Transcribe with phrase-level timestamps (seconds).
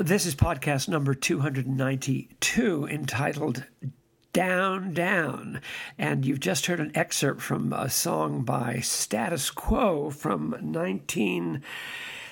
[0.00, 3.66] This is podcast number 292 entitled
[4.32, 5.60] Down, Down.
[5.98, 11.60] And you've just heard an excerpt from a song by Status Quo from 19-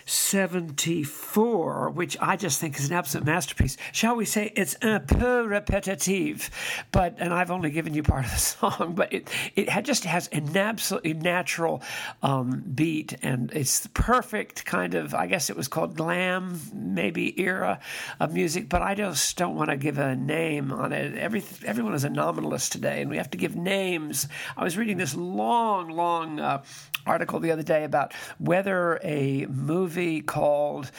[0.08, 3.76] 74, which I just think is an absolute masterpiece.
[3.92, 6.48] Shall we say it's un peu repetitive,
[6.92, 10.28] but and I've only given you part of the song, but it it just has
[10.28, 11.82] an absolutely natural
[12.22, 17.38] um, beat, and it's the perfect kind of I guess it was called glam maybe
[17.40, 17.80] era
[18.18, 21.18] of music, but I just don't want to give a name on it.
[21.18, 24.26] Every everyone is a nominalist today, and we have to give names.
[24.56, 26.62] I was reading this long, long uh,
[27.06, 30.90] article the other day about whether a movie called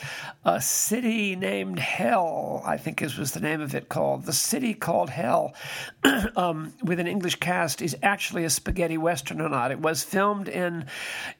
[0.44, 4.74] A City Named Hell, I think is was the name of it called, The City
[4.74, 5.54] Called Hell,
[6.36, 9.70] um, with an English cast, is actually a spaghetti western or not.
[9.70, 10.84] It was filmed in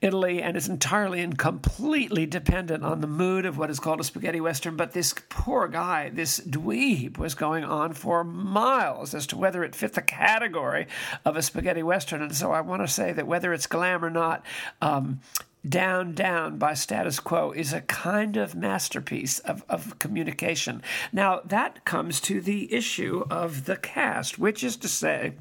[0.00, 4.04] Italy and is entirely and completely dependent on the mood of what is called a
[4.04, 4.76] spaghetti western.
[4.76, 9.74] But this poor guy, this dweeb, was going on for miles as to whether it
[9.74, 10.86] fit the category
[11.24, 12.22] of a spaghetti western.
[12.22, 14.44] And so I want to say that whether it's glam or not,
[14.80, 15.20] um,
[15.68, 20.82] down, Down by Status Quo is a kind of masterpiece of, of communication.
[21.12, 25.34] Now, that comes to the issue of the cast, which is to say,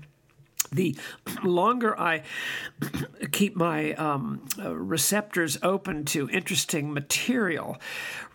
[0.72, 0.96] the
[1.44, 2.24] longer I
[3.32, 7.78] keep my um, uh, receptors open to interesting material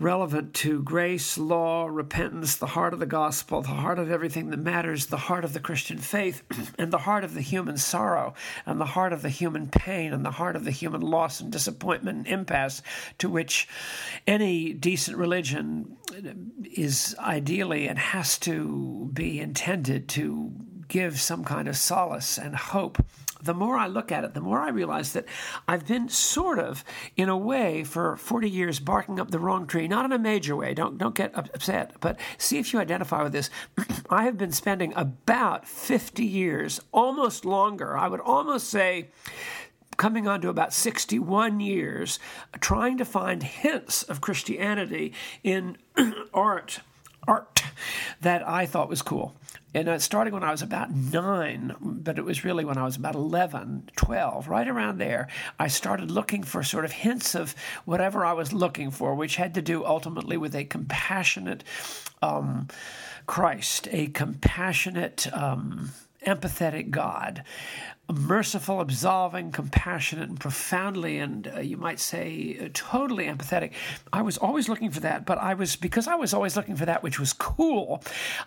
[0.00, 4.58] relevant to grace, law, repentance, the heart of the gospel, the heart of everything that
[4.58, 6.42] matters, the heart of the Christian faith,
[6.78, 8.34] and the heart of the human sorrow,
[8.66, 11.52] and the heart of the human pain, and the heart of the human loss and
[11.52, 12.82] disappointment and impasse
[13.18, 13.68] to which
[14.26, 15.96] any decent religion
[16.64, 20.52] is ideally and has to be intended to
[20.88, 23.02] give some kind of solace and hope
[23.44, 25.26] the more I look at it, the more I realize that
[25.68, 26.82] I've been sort of,
[27.16, 29.86] in a way, for 40 years barking up the wrong tree.
[29.86, 33.32] Not in a major way, don't, don't get upset, but see if you identify with
[33.32, 33.50] this.
[34.10, 39.08] I have been spending about 50 years, almost longer, I would almost say
[39.96, 42.18] coming on to about 61 years,
[42.60, 45.12] trying to find hints of Christianity
[45.44, 45.76] in
[46.34, 46.80] art
[47.26, 47.62] art
[48.20, 49.34] that I thought was cool.
[49.74, 52.96] And it started when I was about nine, but it was really when I was
[52.96, 55.26] about 11, 12, right around there.
[55.58, 59.52] I started looking for sort of hints of whatever I was looking for, which had
[59.54, 61.64] to do ultimately with a compassionate
[62.22, 62.68] um,
[63.26, 65.90] Christ, a compassionate, um,
[66.24, 67.42] empathetic God
[68.12, 73.72] merciful, absolving, compassionate, and profoundly, and uh, you might say, uh, totally empathetic.
[74.12, 76.86] I was always looking for that, but I was, because I was always looking for
[76.86, 78.02] that which was cool,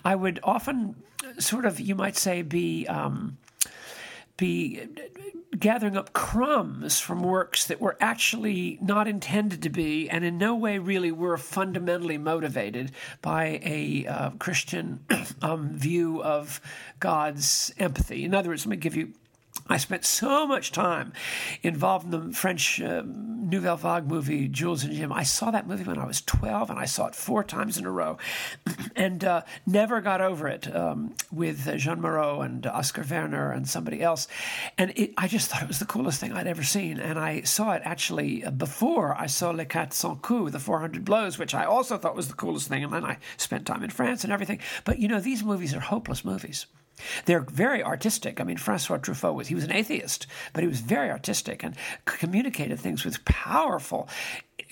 [0.06, 0.96] I would often
[1.40, 2.88] sort of, you might say, be.
[2.88, 3.38] Um,
[4.38, 4.88] be
[5.58, 10.56] gathering up crumbs from works that were actually not intended to be and in no
[10.56, 15.00] way really were fundamentally motivated by a uh, Christian
[15.42, 16.62] um, view of
[17.00, 18.24] God's empathy.
[18.24, 19.14] In other words, let me give you
[19.70, 21.14] I spent so much time
[21.62, 25.12] involved in the French uh, Nouvelle Vague movie, Jules and Jim.
[25.12, 27.86] I saw that movie when I was 12, and I saw it four times in
[27.86, 28.18] a row,
[28.96, 34.02] and uh, never got over it um, with Jeanne Moreau and Oskar Werner and somebody
[34.02, 34.28] else.
[34.78, 37.00] And it, I just thought it was the coolest thing I'd ever seen.
[37.00, 41.38] And I saw it actually before I saw Les Quatre Cents Coups, the 400 Blows,
[41.38, 42.84] which I also thought was the coolest thing.
[42.84, 44.60] And then I spent time in France and everything.
[44.86, 46.68] But you know, these movies are hopeless movies.
[47.26, 48.40] They're very artistic.
[48.40, 51.76] I mean, Francois Truffaut was he was an atheist, but he was very artistic and
[52.06, 54.10] communicated things with powerful,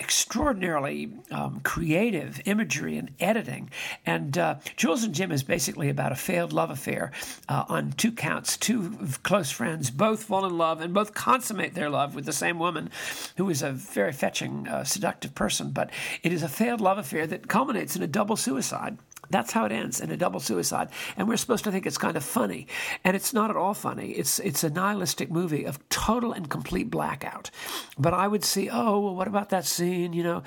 [0.00, 3.70] extraordinarily um, creative imagery and editing.
[4.04, 7.12] And uh, Jules and Jim is basically about a failed love affair
[7.48, 8.56] uh, on two counts.
[8.56, 12.58] Two close friends both fall in love and both consummate their love with the same
[12.58, 12.90] woman,
[13.36, 15.70] who is a very fetching, uh, seductive person.
[15.70, 15.90] But
[16.22, 18.98] it is a failed love affair that culminates in a double suicide.
[19.30, 20.88] That's how it ends in a double suicide.
[21.16, 22.66] And we're supposed to think it's kind of funny.
[23.04, 24.12] And it's not at all funny.
[24.12, 27.50] It's it's a nihilistic movie of total and complete blackout.
[27.98, 30.42] But I would see, oh, well, what about that scene, you know?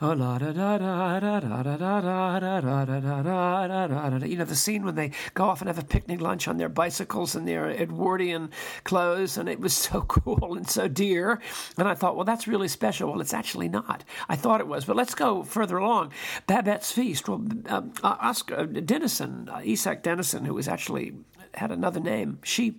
[0.00, 4.18] Oh la da da da da da da da da da da da da da
[4.18, 6.56] da you know, the scene when they go off and have a picnic lunch on
[6.56, 8.50] their bicycles and their Edwardian
[8.84, 11.40] clothes, and it was so cool and so dear.
[11.76, 13.10] And I thought, well, that's really special.
[13.10, 14.04] Well, it's actually not.
[14.28, 14.84] I thought it was.
[14.84, 16.12] But let's go further along.
[16.46, 17.28] Babette's Feast.
[17.28, 17.92] Well, um,
[18.22, 21.12] Oscar Dennison, uh, Isak Dinesen, who was actually
[21.54, 22.38] had another name.
[22.44, 22.76] She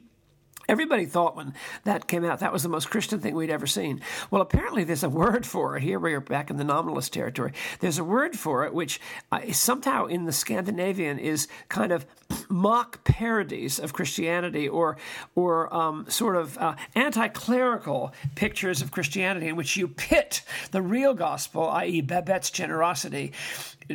[0.69, 1.53] Everybody thought when
[1.83, 4.01] that came out that was the most Christian thing we'd ever seen.
[4.31, 5.83] Well, apparently there's a word for it.
[5.83, 7.51] Here we are back in the nominalist territory.
[7.81, 9.01] There's a word for it which
[9.31, 12.05] uh, somehow in the Scandinavian is kind of
[12.47, 14.97] mock parodies of Christianity or
[15.35, 21.13] or um, sort of uh, anti-clerical pictures of Christianity in which you pit the real
[21.13, 23.33] gospel, i.e., Babette's generosity,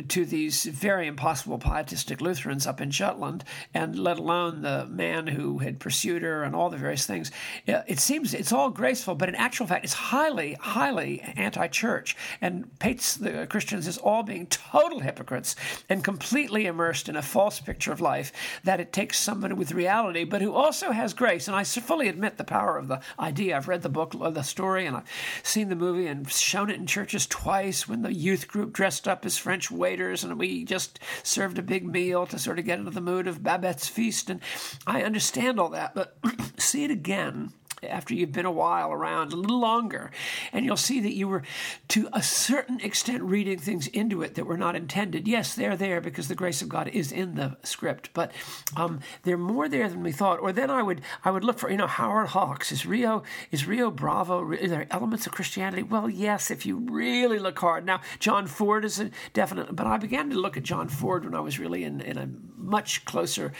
[0.07, 3.43] to these very impossible pietistic Lutherans up in Jutland,
[3.73, 7.31] and let alone the man who had pursued her and all the various things.
[7.65, 13.15] It seems it's all graceful, but in actual fact, it's highly, highly anti-church and paints
[13.15, 15.55] the Christians as all being total hypocrites
[15.89, 18.31] and completely immersed in a false picture of life.
[18.63, 21.47] That it takes somebody with reality, but who also has grace.
[21.47, 23.55] And I fully admit the power of the idea.
[23.55, 25.09] I've read the book, uh, the story, and I've
[25.43, 29.25] seen the movie and shown it in churches twice when the youth group dressed up
[29.25, 32.91] as French waiters and we just served a big meal to sort of get into
[32.91, 34.29] the mood of Babette's feast.
[34.29, 34.41] And
[34.85, 36.17] I understand all that, but
[36.57, 37.53] see it again
[37.83, 40.11] after you've been a while around, a little longer,
[40.51, 41.43] and you'll see that you were,
[41.89, 45.27] to a certain extent, reading things into it that were not intended.
[45.27, 48.31] Yes, they're there because the grace of God is in the script, but
[48.75, 50.39] um, they're more there than we thought.
[50.39, 53.65] Or then I would I would look for you know Howard Hawks is Rio is
[53.65, 54.41] Rio Bravo.
[54.43, 55.83] Are there elements of Christianity?
[55.83, 57.85] Well, yes, if you really look hard.
[57.85, 61.35] Now John Ford is a definite, but I began to look at John Ford when
[61.35, 63.53] I was really in in a much closer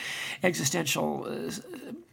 [0.44, 1.26] existential.
[1.28, 1.52] Uh,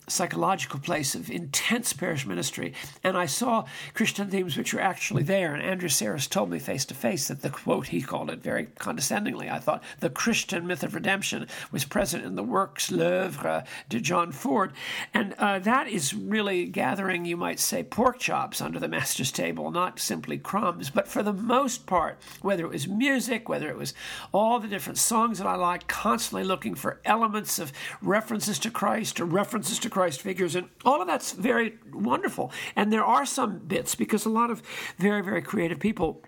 [0.09, 2.73] psychological place of intense parish ministry.
[3.03, 5.55] And I saw Christian themes which were actually there.
[5.55, 8.67] And Andrew Sarris told me face to face that the quote, he called it very
[8.79, 14.01] condescendingly, I thought, the Christian myth of redemption was present in the works, l'oeuvre de
[14.01, 14.73] John Ford.
[15.13, 19.71] And uh, that is really gathering, you might say, pork chops under the master's table,
[19.71, 20.91] not simply crumbs.
[20.91, 23.95] But for the most part, whether it was music, whether it was
[24.33, 29.21] all the different songs that I liked, constantly looking for elements of references to Christ
[29.21, 32.53] or references to Christ figures, and all of that's very wonderful.
[32.76, 34.62] And there are some bits because a lot of
[34.99, 36.23] very, very creative people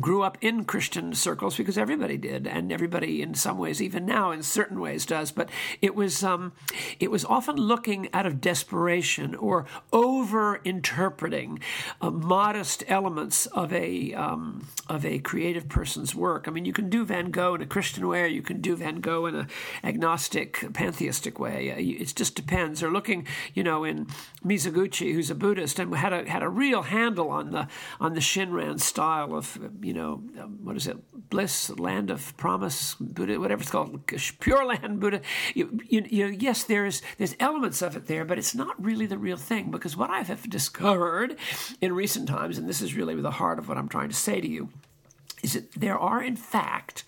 [0.00, 4.30] grew up in Christian circles because everybody did, and everybody in some ways, even now
[4.30, 5.32] in certain ways, does.
[5.32, 5.50] But
[5.80, 6.52] it was um,
[7.00, 11.60] it was often looking out of desperation or over interpreting
[12.00, 16.46] uh, modest elements of a um, of a creative person's work.
[16.46, 18.76] I mean, you can do Van Gogh in a Christian way, or you can do
[18.76, 19.48] Van Gogh in an
[19.84, 21.70] agnostic, pantheistic way.
[21.70, 22.82] Uh, it just depends.
[22.82, 24.06] Or looking, you know, in
[24.44, 27.68] Mizoguchi, who's a Buddhist and had a had a real handle on the
[28.00, 30.16] on the Shinran style of you know,
[30.62, 30.96] what is it,
[31.30, 34.06] bliss, land of promise, Buddha, whatever it's called,
[34.40, 35.20] pure land Buddha.
[35.54, 39.18] You, you, you, yes, there's there's elements of it there, but it's not really the
[39.18, 41.36] real thing because what I have discovered
[41.80, 44.40] in recent times, and this is really the heart of what I'm trying to say
[44.40, 44.68] to you,
[45.42, 47.04] is that there are in fact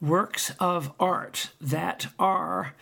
[0.00, 2.74] works of art that are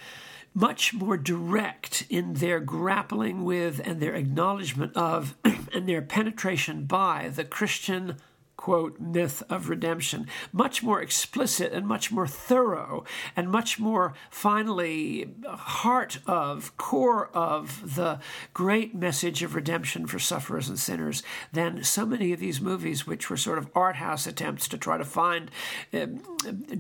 [0.55, 5.35] much more direct in their grappling with and their acknowledgement of
[5.73, 8.17] and their penetration by the Christian
[8.57, 13.05] quote, myth of redemption, much more explicit and much more thorough
[13.37, 18.19] and much more finally heart of, core of the
[18.53, 23.29] great message of redemption for sufferers and sinners than so many of these movies, which
[23.29, 25.51] were sort of art house attempts to try to find
[25.93, 26.07] uh,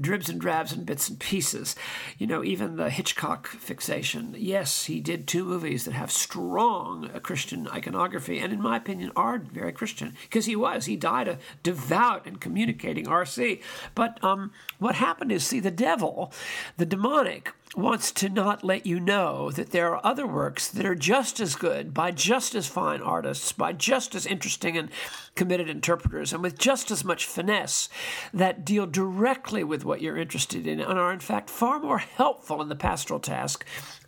[0.00, 1.75] dribs and drabs and bits and pieces.
[2.19, 4.35] You know, even the Hitchcock fixation.
[4.38, 9.38] Yes, he did two movies that have strong Christian iconography and, in my opinion, are
[9.38, 10.87] very Christian because he was.
[10.87, 13.61] He died a devout and communicating RC.
[13.97, 16.33] But um, what happened is, see, the devil,
[16.76, 20.94] the demonic, wants to not let you know that there are other works that are
[20.94, 24.88] just as good by just as fine artists, by just as interesting and
[25.35, 27.88] committed interpreters, and with just as much finesse
[28.33, 32.62] that deal directly with what you're interested in and are, in fact, far more helpful
[32.62, 33.64] in the pastoral task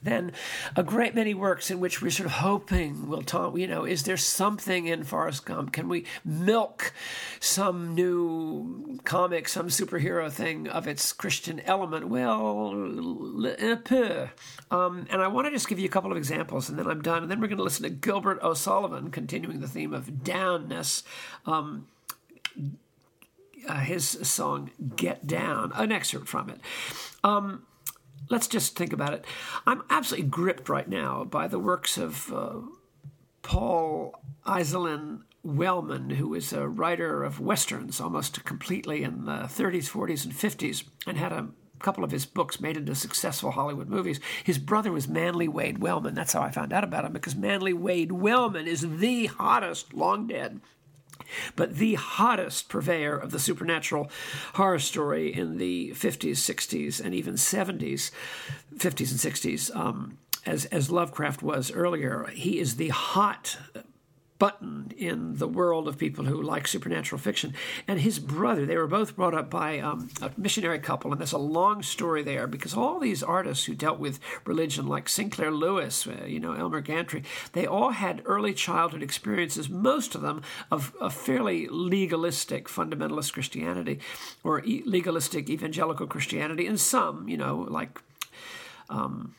[0.06, 0.32] than
[0.76, 4.04] a great many works in which we're sort of hoping will talk, you know, is
[4.04, 5.72] there something in Forrest Gump?
[5.72, 6.92] Can we milk
[7.40, 12.08] some new comic, some superhero thing of its Christian element?
[12.08, 14.28] Well, un peu.
[14.70, 17.02] Um, and I want to just give you a couple of examples and then I'm
[17.02, 17.22] done.
[17.22, 21.02] And then we're going to listen to Gilbert O'Sullivan, continuing the theme of downness.
[21.44, 21.88] Um,
[23.68, 26.60] uh, his song Get Down, an excerpt from it.
[27.25, 27.64] Um,
[28.28, 29.25] let's just think about it.
[29.66, 32.61] I'm absolutely gripped right now by the works of uh,
[33.42, 40.25] Paul Iselin Wellman, who was a writer of westerns almost completely in the 30s, 40s,
[40.25, 44.18] and 50s, and had a couple of his books made into successful Hollywood movies.
[44.42, 46.14] His brother was Manly Wade Wellman.
[46.14, 50.26] That's how I found out about him because Manly Wade Wellman is the hottest, long
[50.26, 50.61] dead,
[51.54, 54.11] but the hottest purveyor of the supernatural
[54.54, 58.11] horror story in the 50s, 60s, and even 70s,
[58.76, 62.26] 50s and 60s, um, as, as Lovecraft was earlier.
[62.33, 63.59] He is the hot
[64.38, 67.55] button in the world of people who like supernatural fiction.
[67.88, 71.33] And his brother, they were both brought up by um, a missionary couple, and there's
[71.33, 76.07] a long story there because all these artists who dealt with religion, like Sinclair Lewis,
[76.07, 80.95] uh, you know, Elmer Gantry, they all had early childhood experiences, most of them of,
[81.00, 84.00] a fairly legalistic fundamentalist Christianity
[84.43, 88.00] or e- legalistic evangelical Christianity, and some, you know, like.
[88.88, 89.35] Um,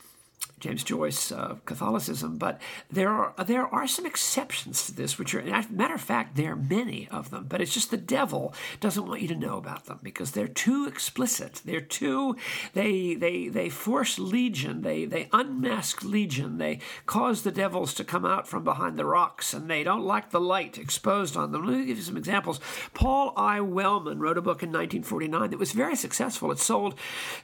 [0.60, 2.60] James Joyce uh, Catholicism, but
[2.92, 6.56] there are there are some exceptions to this, which are matter of fact there are
[6.56, 7.46] many of them.
[7.48, 10.88] But it's just the devil doesn't want you to know about them because they're too
[10.88, 11.62] explicit.
[11.64, 12.36] They're too
[12.74, 14.82] they they they force legion.
[14.82, 16.58] They they unmask legion.
[16.58, 20.32] They cause the devils to come out from behind the rocks, and they don't like
[20.32, 21.66] the light exposed on them.
[21.66, 22.60] Let me give you some examples.
[22.94, 23.62] Paul I.
[23.62, 26.52] Wellman wrote a book in 1949 that was very successful.
[26.52, 26.96] It sold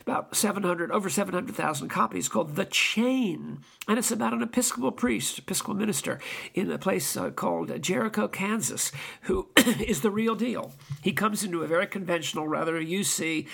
[0.01, 2.65] about 700 over 700,000 copies called The
[3.04, 6.20] And it's about an Episcopal priest, Episcopal minister
[6.54, 8.94] in a place uh, called Jericho, Kansas,
[9.24, 10.72] who is the real deal.
[11.02, 13.46] He comes into a very conventional, rather a UC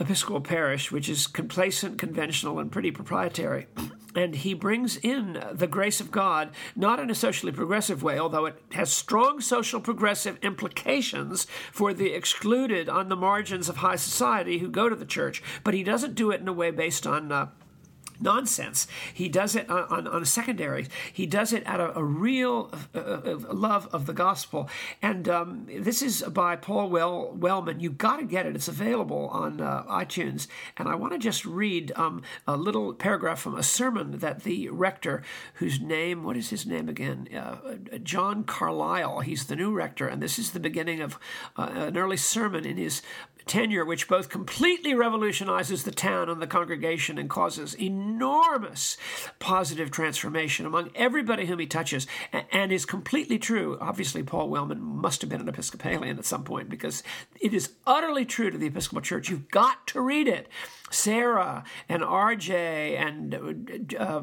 [0.00, 3.66] Episcopal parish, which is complacent, conventional, and pretty proprietary.
[4.14, 8.46] And he brings in the grace of God, not in a socially progressive way, although
[8.46, 14.56] it has strong social progressive implications for the excluded on the margins of high society
[14.56, 17.30] who go to the church, but he doesn't do it in a way based on.
[17.30, 17.48] Uh,
[18.20, 18.86] nonsense.
[19.12, 20.86] He does it on, on, on, a secondary.
[21.12, 24.68] He does it out of a real uh, uh, love of the gospel.
[25.02, 27.80] And um, this is by Paul well, Wellman.
[27.80, 28.54] You've got to get it.
[28.54, 30.46] It's available on uh, iTunes.
[30.76, 34.68] And I want to just read um, a little paragraph from a sermon that the
[34.70, 35.22] rector,
[35.54, 37.28] whose name, what is his name again?
[37.34, 39.20] Uh, John Carlisle.
[39.20, 40.08] He's the new rector.
[40.08, 41.18] And this is the beginning of
[41.56, 43.02] uh, an early sermon in his
[43.46, 48.96] tenure, which both completely revolutionizes the town and the congregation and causes enormous
[49.38, 52.06] positive transformation among everybody whom he touches,
[52.52, 53.78] and is completely true.
[53.80, 57.02] Obviously, Paul Wellman must have been an Episcopalian at some point because
[57.40, 59.28] it is utterly true to the Episcopal Church.
[59.28, 60.48] You've got to read it.
[60.90, 64.22] Sarah and RJ and uh,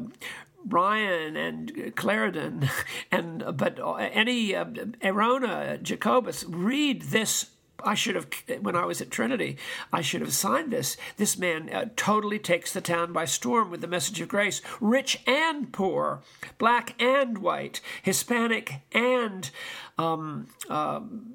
[0.66, 2.68] Ryan and Clarendon,
[3.12, 7.50] and but any uh, Erona Jacobus read this
[7.82, 8.28] I should have,
[8.60, 9.56] when I was at Trinity,
[9.92, 10.96] I should have signed this.
[11.16, 15.22] This man uh, totally takes the town by storm with the message of grace, rich
[15.26, 16.22] and poor,
[16.58, 19.50] black and white, Hispanic and,
[19.98, 21.34] um, um,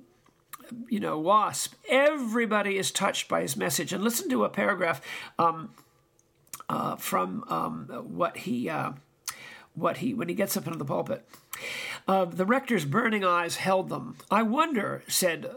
[0.87, 1.75] you know, WASP.
[1.89, 3.91] Everybody is touched by his message.
[3.91, 5.01] And listen to a paragraph
[5.37, 5.71] um,
[6.69, 8.69] uh, from um, what he.
[8.69, 8.93] Uh,
[9.75, 11.25] what he when he gets up into the pulpit.
[12.07, 14.17] Uh, the rector's burning eyes held them.
[14.29, 15.49] I wonder, said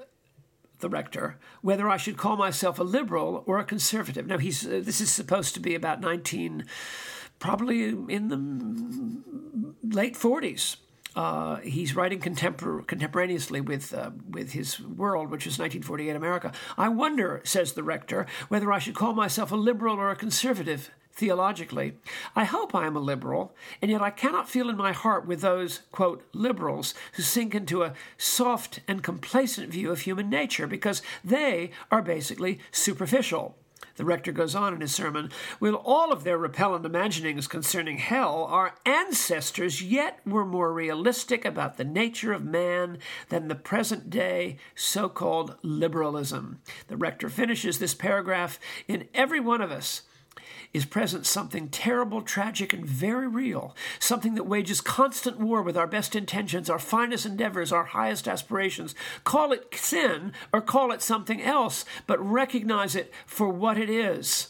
[0.83, 4.27] the rector, whether I should call myself a liberal or a conservative.
[4.27, 6.67] Now, he's uh, this is supposed to be about 19,
[7.39, 10.77] probably in the late 40s.
[11.15, 16.53] Uh, he's writing contempor- contemporaneously with uh, with his world, which is 1948 America.
[16.77, 20.91] I wonder, says the rector, whether I should call myself a liberal or a conservative
[21.13, 21.95] theologically.
[22.35, 25.41] I hope I am a liberal, and yet I cannot feel in my heart with
[25.41, 31.03] those, quote, liberals who sink into a soft and complacent view of human nature because
[31.25, 33.57] they are basically superficial.
[33.97, 38.45] The rector goes on in his sermon With all of their repellent imaginings concerning hell,
[38.45, 44.57] our ancestors yet were more realistic about the nature of man than the present day
[44.75, 46.61] so called liberalism.
[46.89, 50.03] The rector finishes this paragraph In every one of us,
[50.73, 55.87] is present something terrible, tragic, and very real, something that wages constant war with our
[55.87, 58.95] best intentions, our finest endeavors, our highest aspirations.
[59.25, 64.49] Call it sin or call it something else, but recognize it for what it is.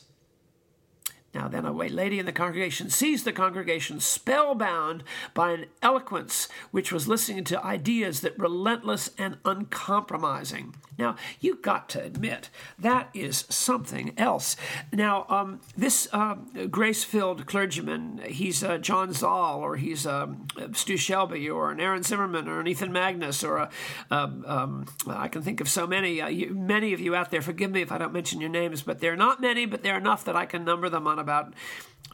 [1.35, 5.03] Now, then, a white lady in the congregation sees the congregation spellbound
[5.33, 10.75] by an eloquence which was listening to ideas that relentless and uncompromising.
[11.03, 14.55] Now, you've got to admit that is something else.
[14.93, 16.37] Now, um, this uh,
[16.71, 22.47] grace-filled clergyman, he's uh, John Zahl, or he's um, Stu Shelby, or an Aaron Zimmerman,
[22.47, 23.69] or an Ethan Magness, or
[24.13, 26.21] um, um, I can think of so many.
[26.21, 28.83] Uh, you, many of you out there, forgive me if I don't mention your names,
[28.83, 31.19] but there are not many, but there are enough that I can number them on
[31.19, 31.53] about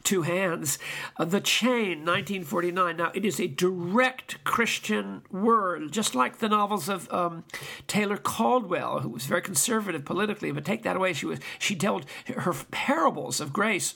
[0.03, 0.79] two hands.
[1.17, 2.97] Uh, the Chain, 1949.
[2.97, 7.43] Now, it is a direct Christian word, just like the novels of um,
[7.87, 11.13] Taylor Caldwell, who was very conservative politically, but take that away.
[11.13, 13.95] She was she told her parables of grace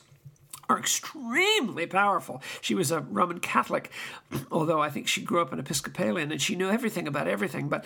[0.70, 2.42] are extremely powerful.
[2.62, 3.92] She was a Roman Catholic,
[4.52, 7.68] although I think she grew up an Episcopalian and she knew everything about everything.
[7.68, 7.86] But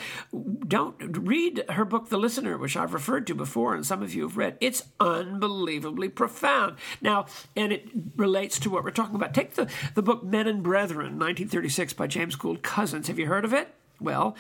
[0.68, 4.24] don't read her book, The Listener, which I've referred to before, and some of you
[4.24, 4.58] have read.
[4.62, 6.78] It's unbelievably profound.
[7.02, 7.26] Now,
[7.56, 9.34] and it relates to what we're talking about.
[9.34, 13.08] Take the, the book Men and Brethren, 1936, by James Gould Cozzens.
[13.08, 13.74] Have you heard of it?
[14.00, 14.36] Well,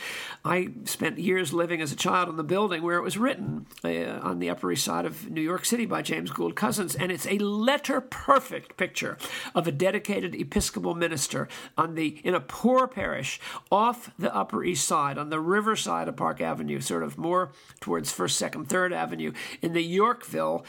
[0.46, 4.20] I spent years living as a child in the building where it was written uh,
[4.22, 7.26] on the Upper East Side of New York City by James Gould Cozzens, and it's
[7.26, 9.18] a letter perfect picture
[9.56, 13.40] of a dedicated Episcopal minister on the in a poor parish
[13.72, 18.12] off the Upper East Side on the riverside of Park Avenue, sort of more towards
[18.12, 19.32] First, Second, Third Avenue
[19.64, 20.64] in the Yorkville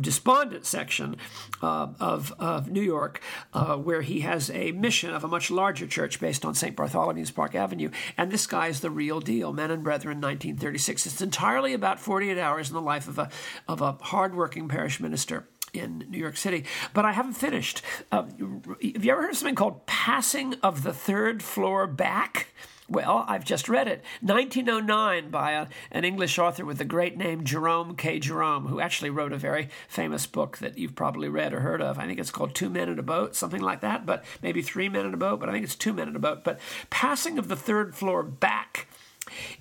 [0.00, 1.16] despondent section
[1.60, 3.20] uh, of of New York,
[3.52, 6.74] uh, where he has a mission of a much larger church based on St.
[6.74, 9.52] Bartholomew's Park Avenue and this guy is the real deal.
[9.52, 11.06] Men and Brethren, 1936.
[11.06, 13.30] It's entirely about 48 hours in the life of a,
[13.68, 16.64] of a hardworking parish minister in New York City.
[16.92, 17.82] But I haven't finished.
[18.10, 22.48] Uh, have you ever heard of something called Passing of the Third Floor Back?
[22.86, 24.04] Well, I've just read it.
[24.20, 28.18] 1909 by a, an English author with the great name Jerome K.
[28.18, 31.98] Jerome, who actually wrote a very famous book that you've probably read or heard of.
[31.98, 34.90] I think it's called Two Men in a Boat, something like that, but maybe Three
[34.90, 36.44] Men in a Boat, but I think it's Two Men in a Boat.
[36.44, 36.60] But
[36.90, 38.86] Passing of the Third Floor Back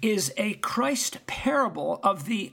[0.02, 2.52] is a Christ parable of the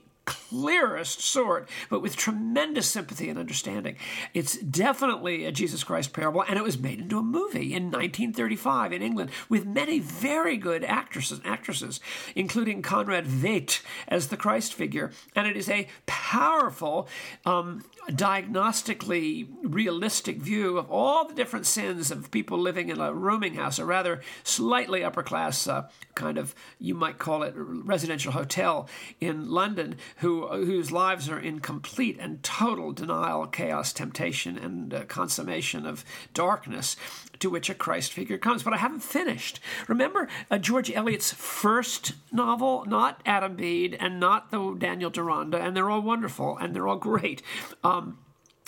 [0.51, 3.97] clearest sort, but with tremendous sympathy and understanding.
[4.35, 8.93] It's definitely a Jesus Christ parable, and it was made into a movie in 1935
[8.93, 12.01] in England with many very good actresses actresses,
[12.35, 15.13] including Conrad Veidt as the Christ figure.
[15.37, 17.09] And it is a powerful
[17.47, 23.55] um, diagnostically realistic view of all the different sins of people living in a rooming
[23.55, 28.89] house, a rather slightly upper class uh, kind of, you might call it, residential hotel
[29.21, 35.05] in London, who whose lives are in complete and total denial, chaos, temptation, and uh,
[35.05, 36.97] consummation of darkness
[37.39, 38.63] to which a Christ figure comes.
[38.63, 39.61] But I haven't finished.
[39.89, 45.77] Remember uh, George Eliot's first novel, not Adam Bede and not the Daniel Deronda, and
[45.77, 47.43] they're all wonderful and they're all great.
[47.83, 48.19] Um,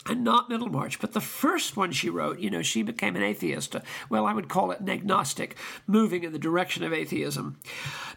[0.06, 3.76] and not Middlemarch, but the first one she wrote, you know, she became an atheist.
[4.10, 7.58] Well, I would call it an agnostic, moving in the direction of atheism,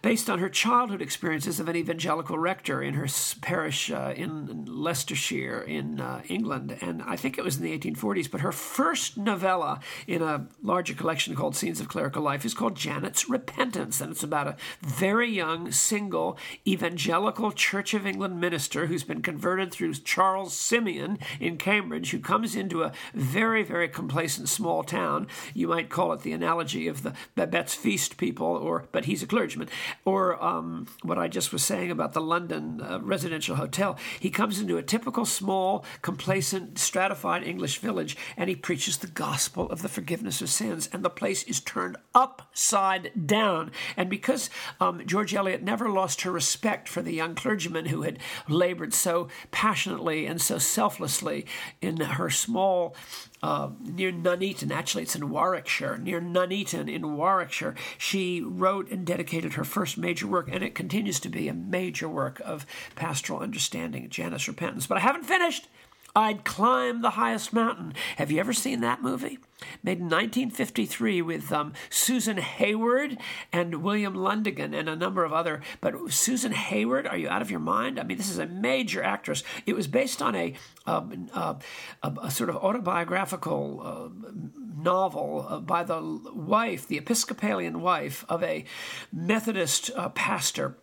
[0.01, 3.07] based on her childhood experiences of an evangelical rector in her
[3.41, 6.77] parish uh, in Leicestershire in uh, England.
[6.81, 8.31] And I think it was in the 1840s.
[8.31, 12.75] But her first novella in a larger collection called Scenes of Clerical Life is called
[12.75, 14.01] Janet's Repentance.
[14.01, 19.71] And it's about a very young, single, evangelical Church of England minister who's been converted
[19.71, 25.27] through Charles Simeon in Cambridge Cambridge who comes into a very, very complacent small town.
[25.53, 29.27] You might call it the analogy of the Babette's Feast people, or but he's a
[29.27, 29.67] clergyman,
[30.05, 33.97] or um, what I just was saying about the London uh, residential hotel.
[34.21, 39.69] He comes into a typical small, complacent, stratified English village, and he preaches the gospel
[39.69, 43.69] of the forgiveness of sins, and the place is turned upside down.
[43.97, 48.19] And because um, George Eliot never lost her respect for the young clergyman who had
[48.47, 51.45] labored so passionately and so selflessly
[51.81, 52.95] in her small
[53.43, 54.71] uh, near Nuneaton.
[54.71, 57.75] Actually, it's in Warwickshire, near Nuneaton in Warwickshire.
[57.97, 62.09] She wrote and dedicated her first major work, and it continues to be a major
[62.09, 64.87] work of pastoral understanding, Janet's Repentance.
[64.87, 65.67] But I haven't finished.
[66.15, 67.93] I'd climb the highest mountain.
[68.15, 69.37] Have you ever seen that movie?
[69.83, 73.17] Made in 1953 with um, Susan Hayward
[73.51, 75.61] and William Lundigan and a number of other.
[75.81, 77.99] But Susan Hayward, are you out of your mind?
[77.99, 79.43] I mean, this is a major actress.
[79.65, 80.53] It was based on a,
[80.85, 81.55] um, uh,
[82.01, 84.31] a, a sort of autobiographical uh,
[84.77, 86.01] novel uh, by the
[86.33, 88.63] wife, the Episcopalian wife of a
[89.11, 90.77] Methodist uh, pastor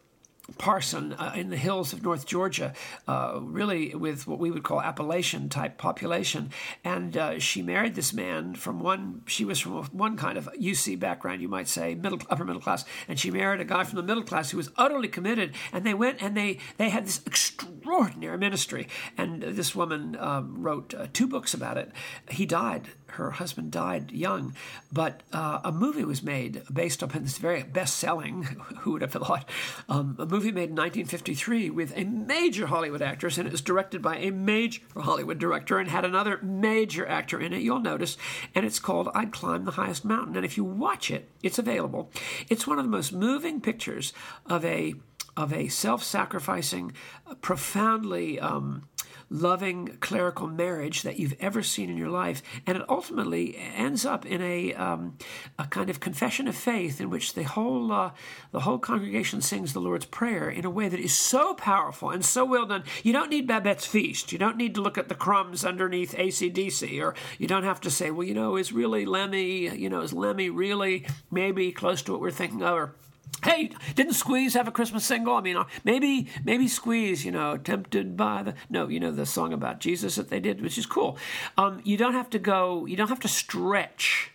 [0.59, 2.75] parson uh, in the hills of North Georgia,
[3.07, 6.51] uh, really with what we would call Appalachian type population.
[6.85, 10.99] And uh, she married this man from one, she was from one kind of UC
[10.99, 12.85] background, you might say, middle, upper middle class.
[13.09, 15.55] And she married a guy from the middle class who was utterly committed.
[15.73, 18.89] And they went and they, they had this extraordinary ministry.
[19.17, 21.93] And this woman um, wrote uh, two books about it.
[22.31, 24.55] He died her husband died young,
[24.93, 28.43] but uh, a movie was made based upon this very best-selling.
[28.81, 29.49] Who would have thought?
[29.89, 34.03] Um, a movie made in 1953 with a major Hollywood actress, and it was directed
[34.03, 37.63] by a major Hollywood director and had another major actor in it.
[37.63, 38.17] You'll notice,
[38.55, 42.11] and it's called "I'd Climb the Highest Mountain." And if you watch it, it's available.
[42.49, 44.13] It's one of the most moving pictures
[44.47, 44.95] of a
[45.37, 46.93] of a self-sacrificing,
[47.41, 48.87] profoundly um,
[49.33, 54.27] loving clerical marriage that you've ever seen in your life, and it ultimately ends up
[54.27, 55.17] in a um,
[55.59, 58.11] a kind of confession of faith in which the whole uh,
[58.51, 62.25] the whole congregation sings the Lord's Prayer in a way that is so powerful and
[62.25, 62.85] so well done.
[63.03, 64.33] You don't need Babette's feast.
[64.33, 67.91] You don't need to look at the crumbs underneath ACDC, or you don't have to
[67.91, 72.13] say, well, you know, is really Lemmy, you know, is Lemmy really maybe close to
[72.13, 72.95] what we're thinking of, or
[73.43, 75.35] Hey, didn't Squeeze have a Christmas single?
[75.35, 79.27] I mean, uh, maybe maybe Squeeze, you know, tempted by the no, you know the
[79.27, 81.19] song about Jesus that they did, which is cool.
[81.59, 82.87] Um, you don't have to go.
[82.87, 84.31] You don't have to stretch.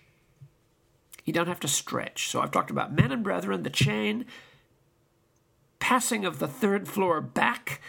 [1.23, 2.29] You don't have to stretch.
[2.29, 4.25] So I've talked about men and brethren, the chain,
[5.79, 7.81] passing of the third floor back,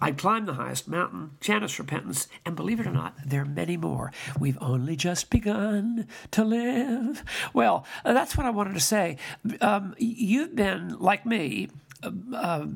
[0.00, 3.76] I'd climb the highest mountain, Janet's repentance, and believe it or not, there are many
[3.76, 4.12] more.
[4.38, 7.24] We've only just begun to live.
[7.52, 9.18] Well, that's what I wanted to say.
[9.60, 11.68] Um, you've been, like me,
[12.02, 12.66] uh, uh,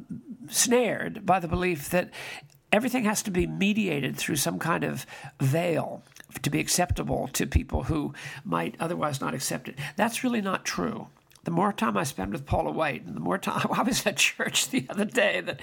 [0.49, 2.11] snared by the belief that
[2.73, 5.07] everything has to be mediated through some kind of
[5.41, 6.03] veil
[6.43, 8.13] to be acceptable to people who
[8.45, 9.79] might otherwise not accept it.
[9.97, 11.07] That's really not true
[11.45, 14.17] the more time I spend with Paula White, and the more time I was at
[14.17, 15.61] church the other day that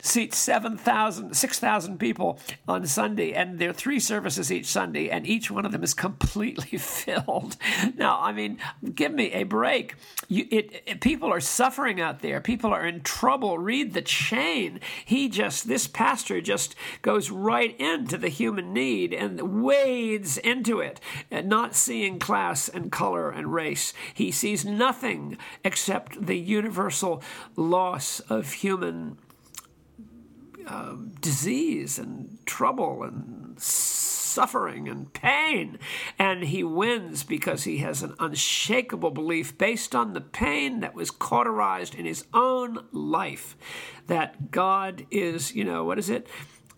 [0.00, 5.50] seats 7,000, 6,000 people on Sunday, and there are three services each Sunday, and each
[5.50, 7.56] one of them is completely filled.
[7.96, 8.58] Now, I mean,
[8.94, 9.94] give me a break.
[10.28, 12.40] You, it, it, people are suffering out there.
[12.40, 13.58] People are in trouble.
[13.58, 14.80] Read the chain.
[15.04, 21.00] He just, this pastor just goes right into the human need and wades into it,
[21.30, 23.92] and not seeing class and color and race.
[24.14, 27.22] He sees nothing nothing except the universal
[27.56, 29.18] loss of human
[30.66, 35.78] uh, disease and trouble and suffering and pain.
[36.18, 41.10] And he wins because he has an unshakable belief based on the pain that was
[41.10, 43.56] cauterized in his own life
[44.06, 46.28] that God is, you know, what is it?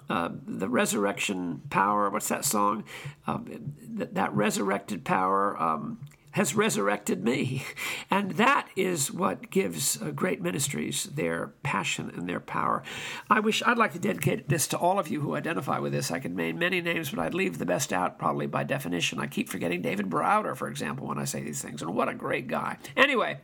[0.09, 2.11] Uh, the resurrection power.
[2.11, 2.85] What's that song?
[3.27, 5.61] Um, that, that, resurrected power.
[5.63, 6.01] Um,
[6.33, 7.65] has resurrected me.
[8.11, 12.83] And that is what gives uh, great ministries their passion and their power.
[13.31, 16.11] I wish I'd like to dedicate this to all of you who identify with this.
[16.11, 19.19] I could name many names, but I'd leave the best out probably by definition.
[19.19, 21.81] I keep forgetting David Browder, for example, when I say these things.
[21.81, 22.79] And what a great guy.
[22.97, 23.39] Anyway,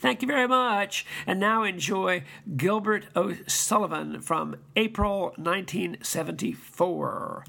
[0.00, 1.04] Thank you very much.
[1.26, 2.22] And now enjoy
[2.56, 7.44] Gilbert O'Sullivan from April 1974.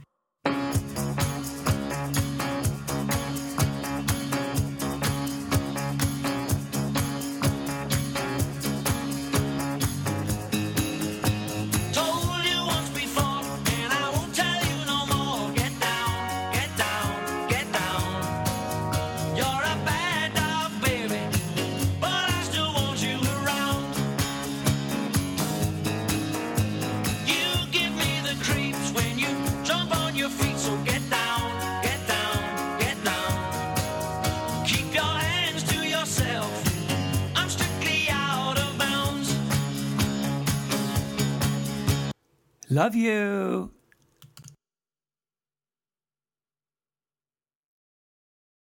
[42.80, 43.79] Love you.